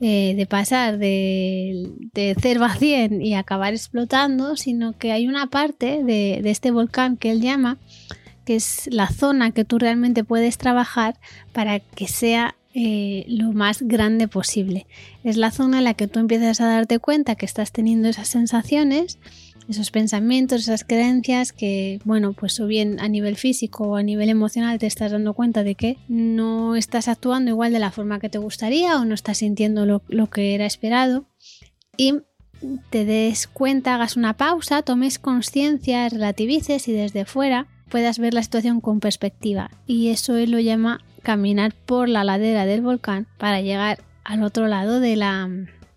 [0.01, 5.47] eh, de pasar de, de 0 a 100 y acabar explotando, sino que hay una
[5.47, 7.77] parte de, este volcán que él llama,
[8.43, 11.15] que es la zona que tú realmente puedes trabajar
[11.53, 14.87] para que sea eh, lo más grande posible.
[15.23, 18.27] Es la zona en la que tú empiezas a darte cuenta que estás teniendo esas
[18.27, 19.19] sensaciones
[19.69, 24.29] esos pensamientos, esas creencias que, bueno, pues o bien a nivel físico o a nivel
[24.29, 28.29] emocional te estás dando cuenta de que no estás actuando igual de la forma que
[28.29, 31.25] te gustaría o no estás sintiendo lo, lo que era esperado
[31.97, 32.15] y
[32.89, 38.43] te des cuenta, hagas una pausa, tomes conciencia, relativices y desde fuera puedas ver la
[38.43, 39.69] situación con perspectiva.
[39.85, 44.67] Y eso él lo llama caminar por la ladera del volcán para llegar al otro
[44.67, 45.49] lado de la,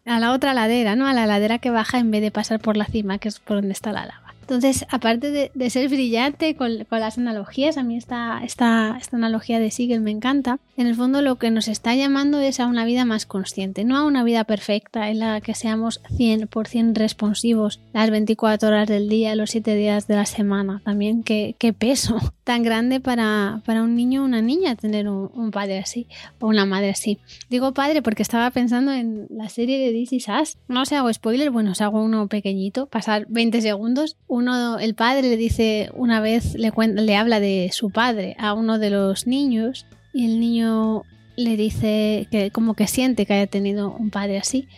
[0.06, 1.06] a la otra ladera, ¿no?
[1.06, 3.56] A la ladera que baja en vez de pasar por la cima, que es por
[3.56, 4.25] donde está la lava.
[4.46, 9.72] Entonces, aparte de, ser brillante con, las analogías, a mí esta, esta, esta analogía de
[9.72, 13.04] Siegel me encanta, en el fondo lo que nos está llamando es a una vida
[13.04, 18.68] más consciente, no a una vida perfecta en la que seamos 100% responsivos las 24
[18.68, 20.80] horas del día, los 7 días de la semana.
[20.84, 25.50] También qué, qué peso tan grande para, para, un niño o una niña tener un,
[25.50, 26.06] padre así
[26.38, 27.18] o una madre así.
[27.50, 30.58] Digo padre porque estaba pensando en la serie de This Is Us.
[30.68, 35.22] No os hago spoiler, bueno, os hago uno pequeñito, pasar 20 segundos uno, el padre
[35.22, 39.86] le dice una vez, le, le habla de su padre a uno de los niños
[40.12, 41.04] y el niño
[41.36, 44.68] le dice que como que siente que haya tenido un padre así.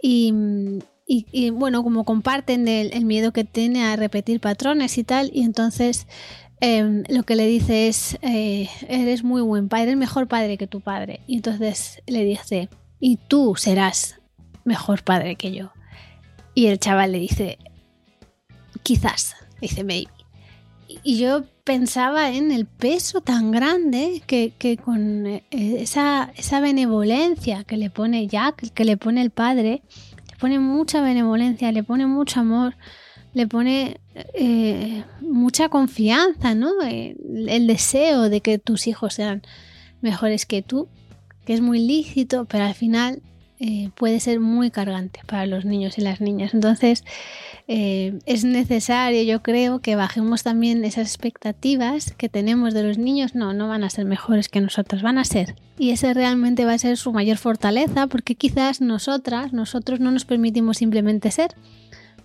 [0.00, 0.32] Y,
[1.06, 6.06] y, bueno, como comparten el, miedo que tiene a repetir patrones y tal, y entonces
[6.60, 10.66] em, lo que le dice es, eh, eres muy buen padre, eres mejor padre que
[10.66, 11.20] tu padre.
[11.26, 12.68] Y entonces le dice,
[13.00, 14.20] y tú serás
[14.64, 15.72] mejor padre que yo.
[16.54, 17.58] Y el chaval le dice,
[18.84, 20.12] quizás, dice maybe.
[21.02, 27.76] Y yo pensaba en el peso tan grande que, con eh, esa, esa, benevolencia que
[27.76, 29.82] le pone Jack, que le pone el padre,
[30.30, 32.76] le pone mucha benevolencia, le pone mucho amor,
[33.32, 36.70] le pone eh, mucha confianza, ¿no?
[36.84, 37.16] Eh,
[37.48, 39.42] el deseo de que tus hijos sean
[40.02, 40.88] mejores que tú,
[41.46, 43.22] que es muy lícito, pero al final
[43.94, 46.54] puede ser muy cargante para los niños y las niñas.
[46.54, 47.04] Entonces,
[47.66, 53.34] eh, es necesario, yo creo, que bajemos también esas expectativas que tenemos de los niños.
[53.34, 55.54] No, no van a ser mejores que nosotros, van a ser.
[55.78, 60.24] Y ese realmente va a ser su mayor fortaleza, porque quizás nosotras, nosotros no nos
[60.24, 61.54] permitimos simplemente ser,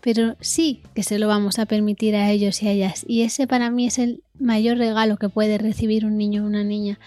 [0.02, 3.06] pero sí que se lo vamos a permitir a ellos y a ellas.
[3.08, 6.64] Y ese para mí es el mayor regalo que puede recibir un niño o una
[6.64, 7.00] niña.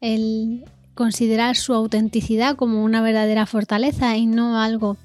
[0.00, 0.64] El
[0.98, 4.96] considerar su autenticidad como una verdadera fortaleza y no algo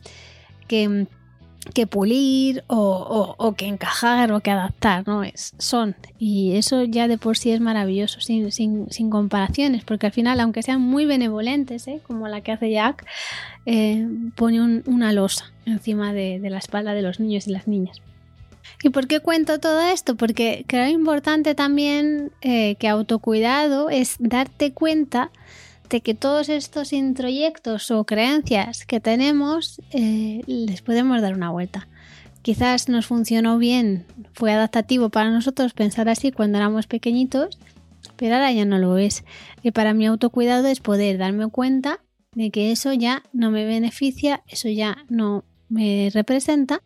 [0.67, 1.05] que
[1.73, 5.23] que pulir o, que encajar o que adaptar, ¿no?
[5.23, 5.95] Es, son.
[6.19, 10.61] Y eso ya de por sí es maravilloso, sin, sin, comparaciones, porque al final, aunque
[10.61, 12.01] sean muy benevolentes, ¿eh?
[12.05, 13.05] como la que hace Jack,
[13.65, 18.01] eh, pone una losa encima de, la espalda de los niños y las niñas.
[18.81, 20.15] ¿Y por qué cuento todo esto?
[20.15, 25.31] Porque creo importante también eh, que autocuidado es darte cuenta
[25.89, 31.87] que todos estos introyectos o creencias que tenemos eh, les podemos dar una vuelta.
[32.41, 37.57] Quizás nos funcionó bien, fue adaptativo para nosotros pensar así cuando éramos pequeñitos,
[38.17, 39.23] pero ahora ya no lo es.
[39.61, 42.01] Y para mi autocuidado es poder darme cuenta
[42.33, 46.81] de que eso ya no me beneficia, eso ya no me representa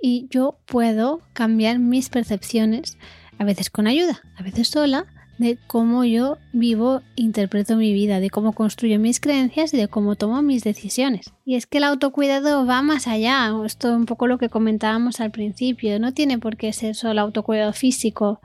[0.00, 2.96] y yo puedo cambiar mis percepciones,
[3.38, 5.06] a veces con ayuda, a veces sola,
[5.42, 10.16] de cómo yo vivo, interpreto mi vida, de cómo construyo mis creencias y de cómo
[10.16, 11.32] tomo mis decisiones.
[11.44, 15.20] Y es que el autocuidado va más allá, esto es un poco lo que comentábamos
[15.20, 18.40] al principio, no tiene por qué ser solo autocuidado físico,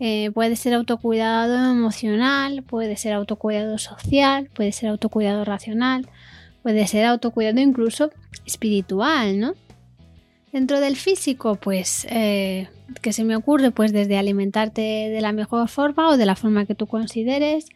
[0.00, 6.08] eh, puede ser autocuidado emocional, puede ser autocuidado social, puede ser autocuidado racional,
[6.62, 8.10] puede ser autocuidado incluso
[8.44, 9.54] espiritual, ¿no?
[10.54, 12.68] Dentro del físico, pues, eh,
[13.02, 13.72] ¿qué se me ocurre?
[13.72, 17.66] Pues desde alimentarte de la mejor forma o de la forma que tú consideres,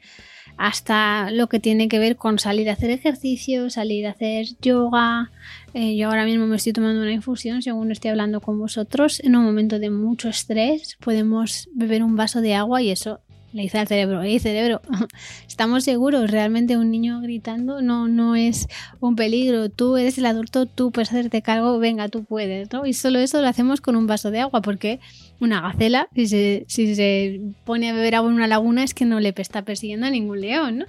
[0.57, 5.33] hasta lo que tiene que ver con salir a hacer ejercicio, salir a hacer yoga.
[5.75, 9.35] Eh, yo ahora mismo me estoy tomando una infusión, según estoy hablando con vosotros, en
[9.35, 13.19] un momento de mucho estrés podemos beber un vaso de agua y eso
[13.53, 14.83] le dice al cerebro, hey cerebro,
[15.49, 18.69] estamos seguros, realmente un niño gritando no, no es
[19.01, 22.85] un peligro, tú eres el adulto, tú puedes hacerte cargo, venga, tú puedes, ¿no?
[22.85, 25.01] Y solo eso lo hacemos con un vaso de agua, porque
[25.41, 29.05] una gacela, si se, si se pone a beber agua en una laguna, es que
[29.05, 30.87] no le está persiguiendo a ningún león, ¿no?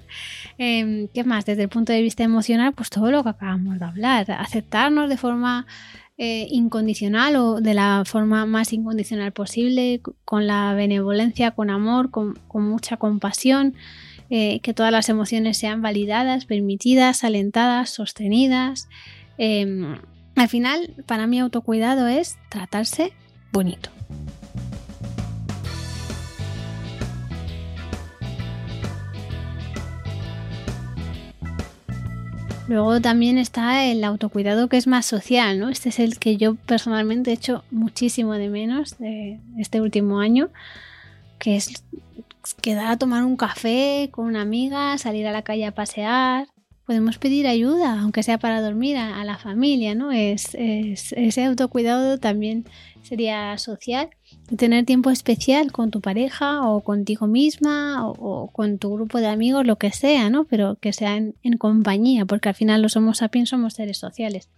[0.58, 1.46] Em, ¿Qué más?
[1.46, 5.16] Desde el punto de vista emocional, pues todo lo que acabamos de hablar, aceptarnos de
[5.16, 5.66] forma
[6.22, 12.36] eh, incondicional o de la forma más incondicional posible, con la benevolencia, con amor, con,
[12.52, 13.74] mucha compasión,
[14.28, 18.86] eh, que todas las emociones sean validadas, permitidas, alentadas, sostenidas.
[19.38, 19.96] Em,
[20.36, 23.14] al final, para mí autocuidado es tratarse
[23.50, 23.88] bonito.
[32.70, 35.70] Luego también está el autocuidado que es más social, ¿no?
[35.70, 38.94] Este es el que yo personalmente he hecho muchísimo de menos
[39.58, 40.50] este último año,
[41.40, 41.82] que es
[42.62, 46.46] quedar a tomar un café con una amiga, salir a la calle a pasear.
[46.86, 50.12] Podemos pedir ayuda, aunque sea para dormir, a, la familia, ¿no?
[50.12, 52.66] Es, ese autocuidado también
[53.02, 54.10] sería social
[54.56, 59.66] tener tiempo especial con tu pareja o contigo misma o, con tu grupo de amigos,
[59.66, 60.44] lo que sea, ¿no?
[60.44, 64.48] Pero que sea en, compañía, porque al final los somos sapiens somos seres sociales.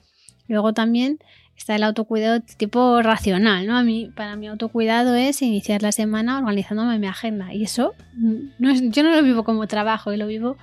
[0.49, 1.19] Luego también
[1.57, 3.77] está el autocuidado tipo racional, ¿no?
[3.77, 7.53] A mí, para mi autocuidado es iniciar la semana organizándome mi agenda.
[7.55, 7.95] Y eso
[8.59, 10.57] no es, yo no lo vivo como trabajo, y lo vivo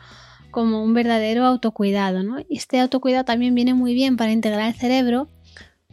[0.52, 2.40] como un verdadero autocuidado, ¿no?
[2.40, 5.28] Y este autocuidado también viene muy bien para integrar el cerebro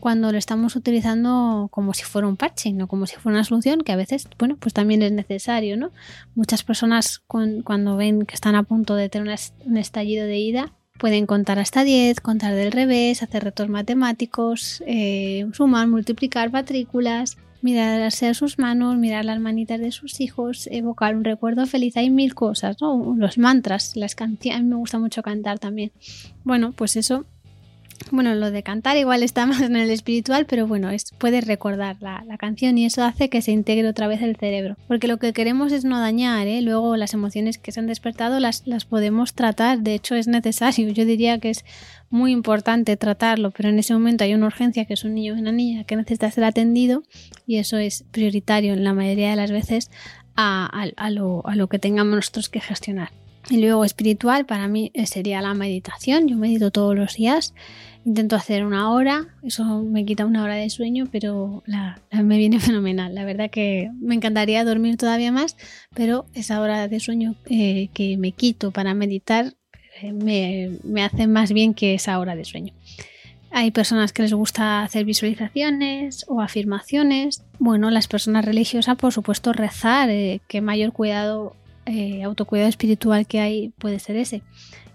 [0.06, 3.80] cuando lo estamos utilizando como si fuera un parche, no como si fuera una solución,
[3.80, 5.90] que a veces, bueno, pues también es necesario, ¿no?
[6.36, 11.26] Muchas personas cuando ven que están a punto de tener un estallido de ida, pueden
[11.26, 18.34] contar hasta 10, contar del revés, hacer retos matemáticos, eh, sumar, multiplicar matrículas, mirarse a
[18.34, 21.96] sus manos, mirar las manitas de sus hijos, evocar un recuerdo feliz.
[21.96, 23.16] Hay mil cosas, ¿no?
[23.18, 24.60] Los mantras, las canciones.
[24.60, 25.90] A mí me gusta mucho cantar también.
[26.44, 27.24] Bueno, pues eso
[28.10, 31.96] bueno, lo de cantar igual está más en el espiritual, pero bueno, es, puedes recordar
[32.00, 34.76] la, canción y eso hace que se integre otra vez el cerebro.
[34.88, 36.60] Porque lo que queremos es no dañar, ¿eh?
[36.60, 40.88] luego las emociones que se han despertado las, las podemos tratar, de hecho es necesario,
[40.92, 41.64] yo diría que es
[42.10, 45.38] muy importante tratarlo, pero en ese momento hay una urgencia que es un niño o
[45.38, 47.02] una niña que necesita ser atendido
[47.46, 49.90] y eso es prioritario en la mayoría de las veces
[50.36, 53.10] a, lo, a lo que tengamos nosotros que gestionar.
[53.48, 56.26] Y luego espiritual para mí eh, sería la meditación.
[56.26, 57.54] Yo medito todos los días.
[58.04, 59.28] Intento hacer una hora.
[59.44, 61.62] Eso me quita una hora de sueño, pero
[62.12, 63.14] me viene fenomenal.
[63.14, 65.56] La verdad que me encantaría dormir todavía más,
[65.94, 69.54] pero esa hora de sueño eh, que me quito para meditar
[70.02, 72.74] eh, me, me hace más bien que esa hora de sueño.
[73.52, 77.44] Hay personas que les gusta hacer visualizaciones o afirmaciones.
[77.60, 80.10] Bueno, las personas religiosas, por supuesto, rezar.
[80.48, 81.54] que mayor cuidado
[81.86, 84.42] eh, autocuidado espiritual que hay puede ser ese.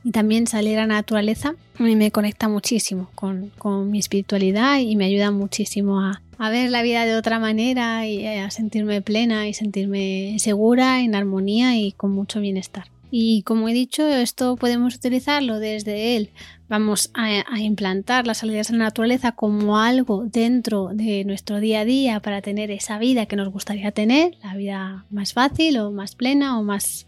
[0.04, 3.52] Y también salir a la naturaleza a mí me conecta muchísimo con,
[3.90, 8.50] mi espiritualidad y me ayuda muchísimo a, ver la vida de otra manera y a
[8.50, 12.86] sentirme plena y sentirme segura, en armonía y con mucho bienestar.
[13.14, 16.32] Y como he dicho, esto podemos utilizarlo desde él.
[16.70, 21.86] Vamos a, implantar las salidas a la naturaleza como algo dentro de nuestro día a
[21.86, 26.16] día para tener esa vida que nos gustaría tener, la vida más fácil o más
[26.16, 27.08] plena o más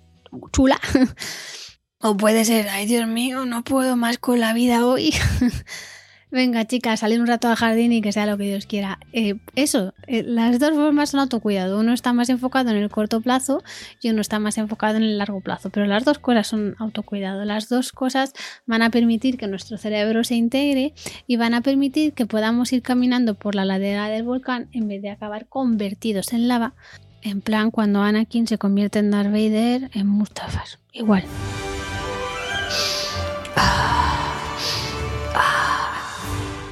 [0.52, 0.82] chula.
[2.00, 5.14] o puede ser, ay Dios mío, no puedo más con la vida hoy.
[6.34, 8.98] Venga, chicas, salir un rato al jardín y que sea lo que Dios quiera.
[9.12, 11.80] Eh, eso, eh, las dos formas son autocuidado.
[11.80, 13.62] Uno está más enfocado en el corto plazo
[14.02, 15.70] y uno está más enfocado en el largo plazo.
[15.70, 17.46] Pero las dos cosas son autocuidado.
[17.46, 18.34] Las dos cosas
[18.66, 20.96] van a permitir que nuestro cerebro se integre
[21.28, 25.04] y van a permitir que podamos ir caminando por la ladera del volcán en vez
[25.04, 26.74] de acabar convertidos en lava.
[27.22, 30.80] En plan, cuando Anakin se convierte en Darth Vader en Mustafas.
[30.94, 31.26] Igual.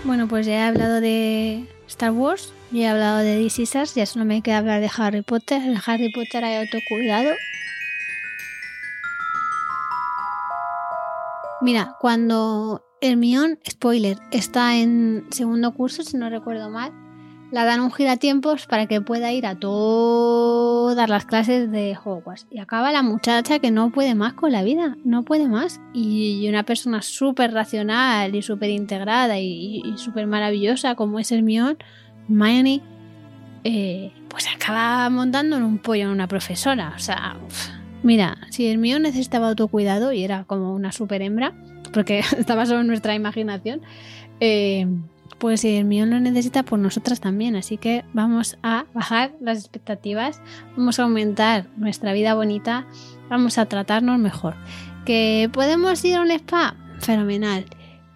[0.04, 4.26] Bueno, pues ya he hablado de Star Wars, ya he hablado de DC ya solo
[4.26, 5.62] me queda hablar de Harry Potter.
[5.62, 7.30] En Harry Potter hay autocuidado.
[11.62, 16.92] Mira, cuando Hermione, spoiler, está en segundo curso, si no recuerdo mal,
[17.52, 22.48] la dan un giratiempos para que pueda ir a todas las clases de Hogwarts.
[22.50, 25.82] Y acaba la muchacha que no puede más con la vida, no puede más.
[25.94, 31.78] Y una persona súper racional y súper integrada y, súper maravillosa como es Hermione,
[32.30, 32.82] Hermione,
[33.66, 36.94] eh, pues acaba montando en un pollo en una profesora.
[36.96, 37.36] O sea,
[38.02, 41.54] mira, si Hermione necesitaba autocuidado y era como una super hembra,
[41.92, 43.82] porque estaba solo en nuestra imaginación,
[44.40, 44.88] eh,
[45.38, 47.56] pues si el mío lo necesita, pues nosotras también.
[47.56, 50.42] Así que vamos a bajar las expectativas,
[50.76, 52.88] vamos a aumentar nuestra vida bonita,
[53.30, 54.56] vamos a tratarnos mejor.
[55.06, 56.76] ¿Que podemos ir a un spa?
[57.00, 57.66] Fenomenal.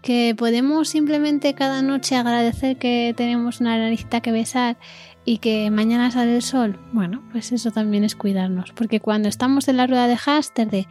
[0.01, 4.78] ¿Que podemos simplemente cada noche agradecer que tenemos una naricita que besar
[5.25, 6.80] y que mañana sale el sol?
[6.93, 8.71] Bueno, pues eso también es cuidarnos.
[8.73, 10.88] Porque cuando estamos en la rueda de Haster de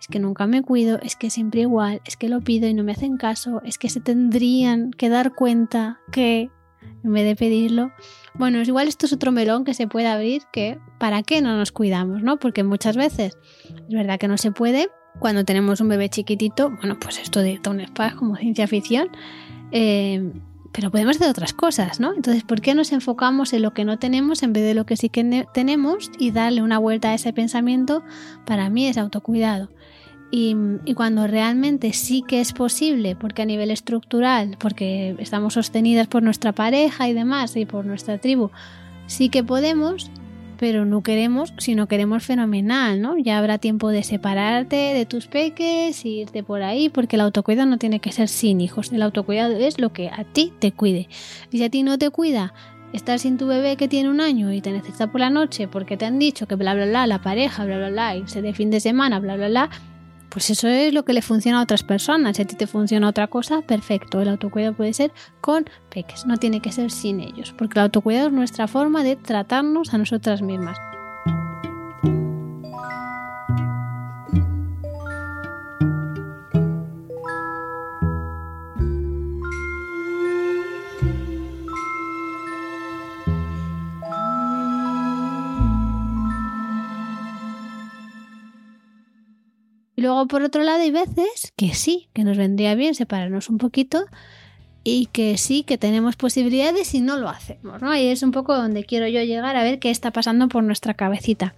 [0.00, 2.84] es que nunca me cuido, es que siempre igual, es que lo pido y no
[2.84, 6.50] me hacen caso, es que se tendrían que dar cuenta que
[7.04, 7.92] en vez de pedirlo,
[8.34, 11.56] bueno, es igual esto es otro melón que se puede abrir que para qué no
[11.56, 12.38] nos cuidamos, ¿no?
[12.38, 16.98] Porque muchas veces es verdad que no se puede cuando tenemos un bebé chiquitito, bueno,
[16.98, 19.08] pues esto de un spa como ciencia ficción,
[19.72, 20.32] eh,
[20.72, 22.14] pero podemos hacer otras cosas, ¿no?
[22.14, 24.96] Entonces, ¿por qué nos enfocamos en lo que no tenemos en vez de lo que
[24.96, 28.04] sí que tenemos y darle una vuelta a ese pensamiento?
[28.46, 29.70] Para mí es autocuidado.
[30.30, 30.54] Y,
[30.94, 36.52] cuando realmente sí que es posible, porque a nivel estructural, porque estamos sostenidas por nuestra
[36.52, 38.50] pareja y demás, y por nuestra tribu,
[39.06, 40.10] sí que podemos,
[40.58, 43.16] pero no queremos, si no queremos fenomenal, ¿no?
[43.16, 47.78] Ya habrá tiempo de separarte de tus peques, irte por ahí, porque el autocuidado no
[47.78, 51.08] tiene que ser sin hijos, el autocuidado es lo que a ti te cuide.
[51.50, 52.52] Y si a ti no te cuida,
[52.92, 55.96] estar sin tu bebé que tiene un año y te necesita por la noche porque
[55.96, 58.70] te han dicho que bla bla bla, la pareja, bla bla bla, irse de fin
[58.70, 59.70] de semana, bla bla bla,
[60.28, 62.36] pues eso es lo que le funciona a otras personas.
[62.36, 64.20] Si a ti te funciona otra cosa, perfecto.
[64.20, 68.28] El autocuidado puede ser con peques, no tiene que ser sin ellos, porque el autocuidado
[68.28, 70.78] es nuestra forma de tratarnos a nosotras mismas.
[89.98, 93.58] Y luego, por otro lado, hay veces que sí, que nos vendría bien separarnos un
[93.58, 94.04] poquito
[94.84, 97.90] y que sí, que tenemos posibilidades y no lo hacemos, ¿no?
[97.90, 100.94] Ahí es un poco donde quiero yo llegar a ver qué está pasando por nuestra
[100.94, 101.56] cabecita.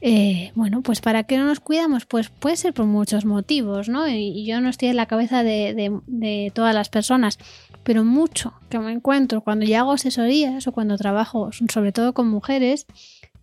[0.00, 2.06] Eh, bueno, pues ¿para qué no nos cuidamos?
[2.06, 4.08] Pues puede ser por muchos motivos, ¿no?
[4.08, 7.38] Y, yo no estoy en la cabeza de, de, todas las personas,
[7.82, 12.30] pero mucho que me encuentro cuando ya hago asesorías o cuando trabajo, sobre todo con
[12.30, 12.86] mujeres,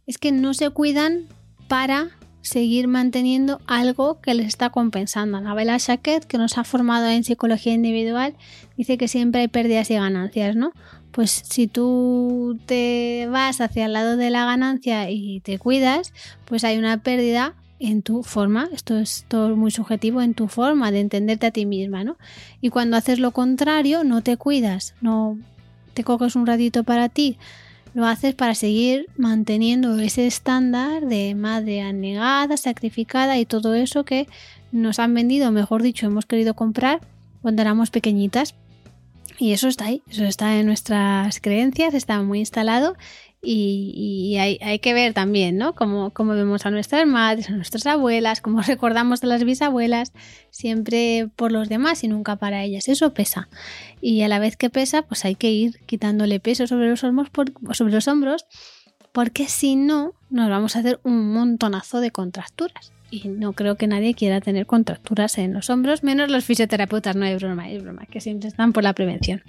[0.07, 1.27] es que no se cuidan
[1.67, 2.09] para
[2.45, 5.37] seguir manteniendo algo que les está compensando.
[5.37, 8.35] Anabela Shaquet, que nos ha formado en psicología individual,
[8.77, 10.71] dice que siempre hay pérdidas y ganancias, ¿no?
[11.11, 16.13] Pues si tú te vas hacia el lado de la ganancia y te cuidas,
[16.45, 20.91] pues hay una pérdida en tu forma, esto es todo muy subjetivo, en tu forma
[20.91, 22.17] de entenderte a ti misma, ¿no?
[22.61, 25.37] Y cuando haces lo contrario, no te cuidas, no
[25.93, 27.37] te coges un ratito para ti,
[27.95, 34.27] lo haces para seguir manteniendo ese estándar de madre anegada, sacrificada y todo eso que
[34.73, 36.99] nos han vendido, mejor dicho, hemos querido comprar
[37.41, 38.53] cuando éramos pequeñitas.
[39.39, 42.97] Y eso está ahí, eso está en nuestras creencias, está muy instalado
[43.45, 45.73] y, hay, que ver también, ¿no?
[45.73, 50.13] Cómo, vemos a nuestras madres, a nuestras abuelas, cómo recordamos a las bisabuelas,
[50.49, 52.87] siempre por los demás y nunca para ellas.
[52.87, 53.47] Eso pesa.
[54.01, 57.29] Y a la vez que pesa, pues hay que ir quitándole peso sobre los hombros,
[57.71, 58.45] sobre los hombros
[59.15, 62.91] porque si no, nos vamos a hacer un montonazo de contracturas.
[63.09, 67.23] Y no creo que nadie quiera tener contracturas en los hombros, menos los fisioterapeutas, no
[67.23, 69.41] hay broma, es broma, que siempre están por la prevención.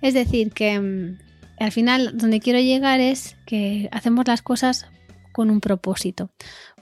[0.00, 1.18] Es decir, que mm,
[1.62, 4.86] al final donde quiero llegar es que hacemos las cosas
[5.32, 6.30] con un propósito.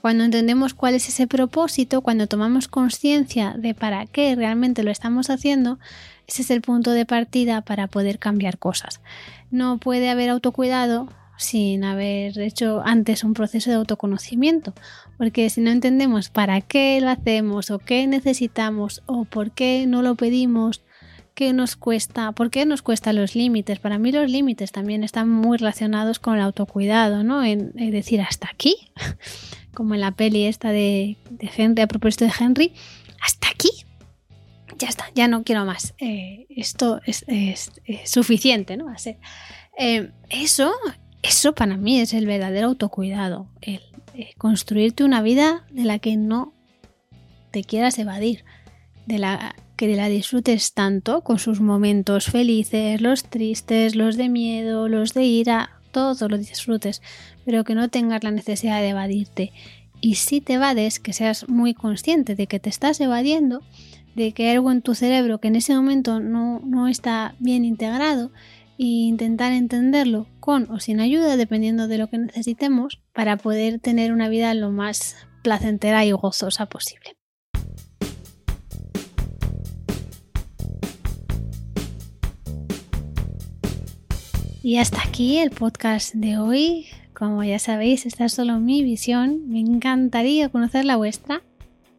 [0.01, 5.29] Cuando entendemos cuál es ese propósito, cuando tomamos conciencia de para qué realmente lo estamos
[5.29, 5.79] haciendo,
[6.27, 9.01] ese es el punto de partida para poder cambiar cosas.
[9.51, 11.07] No puede haber autocuidado
[11.37, 14.73] sin haber hecho antes un proceso de autoconocimiento,
[15.17, 20.01] porque si no entendemos para qué lo hacemos o qué necesitamos o por qué no
[20.01, 20.83] lo pedimos
[21.33, 22.33] ¿Qué nos cuesta?
[22.33, 23.79] ¿Por qué nos cuesta los límites?
[23.79, 27.43] Para mí los límites también están muy relacionados con el autocuidado, ¿no?
[27.43, 28.75] En, decir hasta aquí,
[29.73, 32.73] como en la peli esta de, Henry, a propósito de Henry,
[33.21, 33.69] hasta aquí.
[34.77, 35.93] Ya está, ya no quiero más.
[35.99, 37.23] Eh, esto es,
[38.05, 38.93] suficiente, ¿no?
[39.77, 40.73] Eh, eso,
[41.21, 43.81] eso para mí es el verdadero autocuidado, el
[44.13, 46.53] eh, construirte una vida de la que no
[47.51, 48.43] te quieras evadir,
[49.05, 54.87] de la que la disfrutes tanto con sus momentos felices, los tristes, los de miedo,
[54.87, 57.01] los de ira, todo lo disfrutes,
[57.45, 59.51] pero que no tengas la necesidad de evadirte.
[59.99, 63.63] Y si te evades, que seas muy consciente de que te estás evadiendo,
[64.13, 67.65] de que hay algo en tu cerebro que en ese momento no, no está bien
[67.65, 68.31] integrado,
[68.77, 74.13] e intentar entenderlo con o sin ayuda, dependiendo de lo que necesitemos, para poder tener
[74.13, 77.15] una vida lo más placentera y gozosa posible.
[84.63, 86.85] Y hasta aquí el podcast de hoy.
[87.13, 89.49] Como ya sabéis, esta es solo mi visión.
[89.49, 91.41] Me encantaría conocer la vuestra.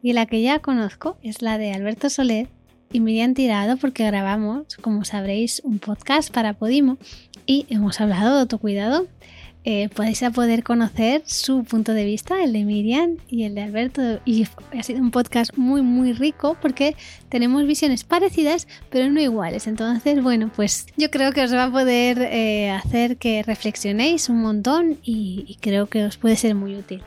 [0.01, 2.47] Y la que ya conozco es la de Alberto Soler
[2.93, 6.97] y Miriam Tirado porque grabamos, como sabréis, un podcast para Podimo
[7.45, 9.07] y hemos hablado de autocuidado
[9.65, 14.19] eh, podéis poder conocer su punto de vista, el de Miriam y el de Alberto.
[14.25, 14.45] Y
[14.77, 16.95] ha sido un podcast muy, muy rico porque
[17.29, 19.67] tenemos visiones parecidas, pero no iguales.
[19.67, 24.41] Entonces, bueno, pues yo creo que os va a poder eh, hacer que reflexionéis un
[24.41, 27.01] montón y, creo que os puede ser muy útil.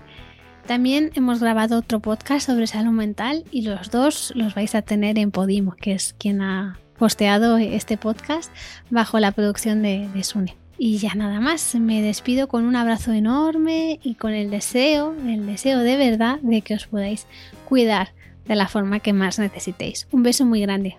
[0.67, 5.19] También hemos grabado otro podcast sobre salud mental y los dos los vais a tener
[5.19, 8.51] en Podimo, que es quien ha posteado este podcast
[8.91, 10.66] bajo la producción de, de Sune.
[10.79, 15.47] Y ya nada más, me despido con un abrazo enorme y con el deseo, el
[15.47, 17.27] deseo de verdad de que os podáis
[17.65, 18.11] cuidar
[18.45, 20.07] de la forma que más necesitéis.
[20.13, 20.97] Un beso muy grande.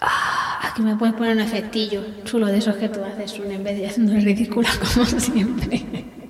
[0.00, 3.62] Ah, aquí me puedes poner un efectillo chulo de esos que tú haces, un en
[3.62, 6.21] vez de haciendo el ridículo como siempre.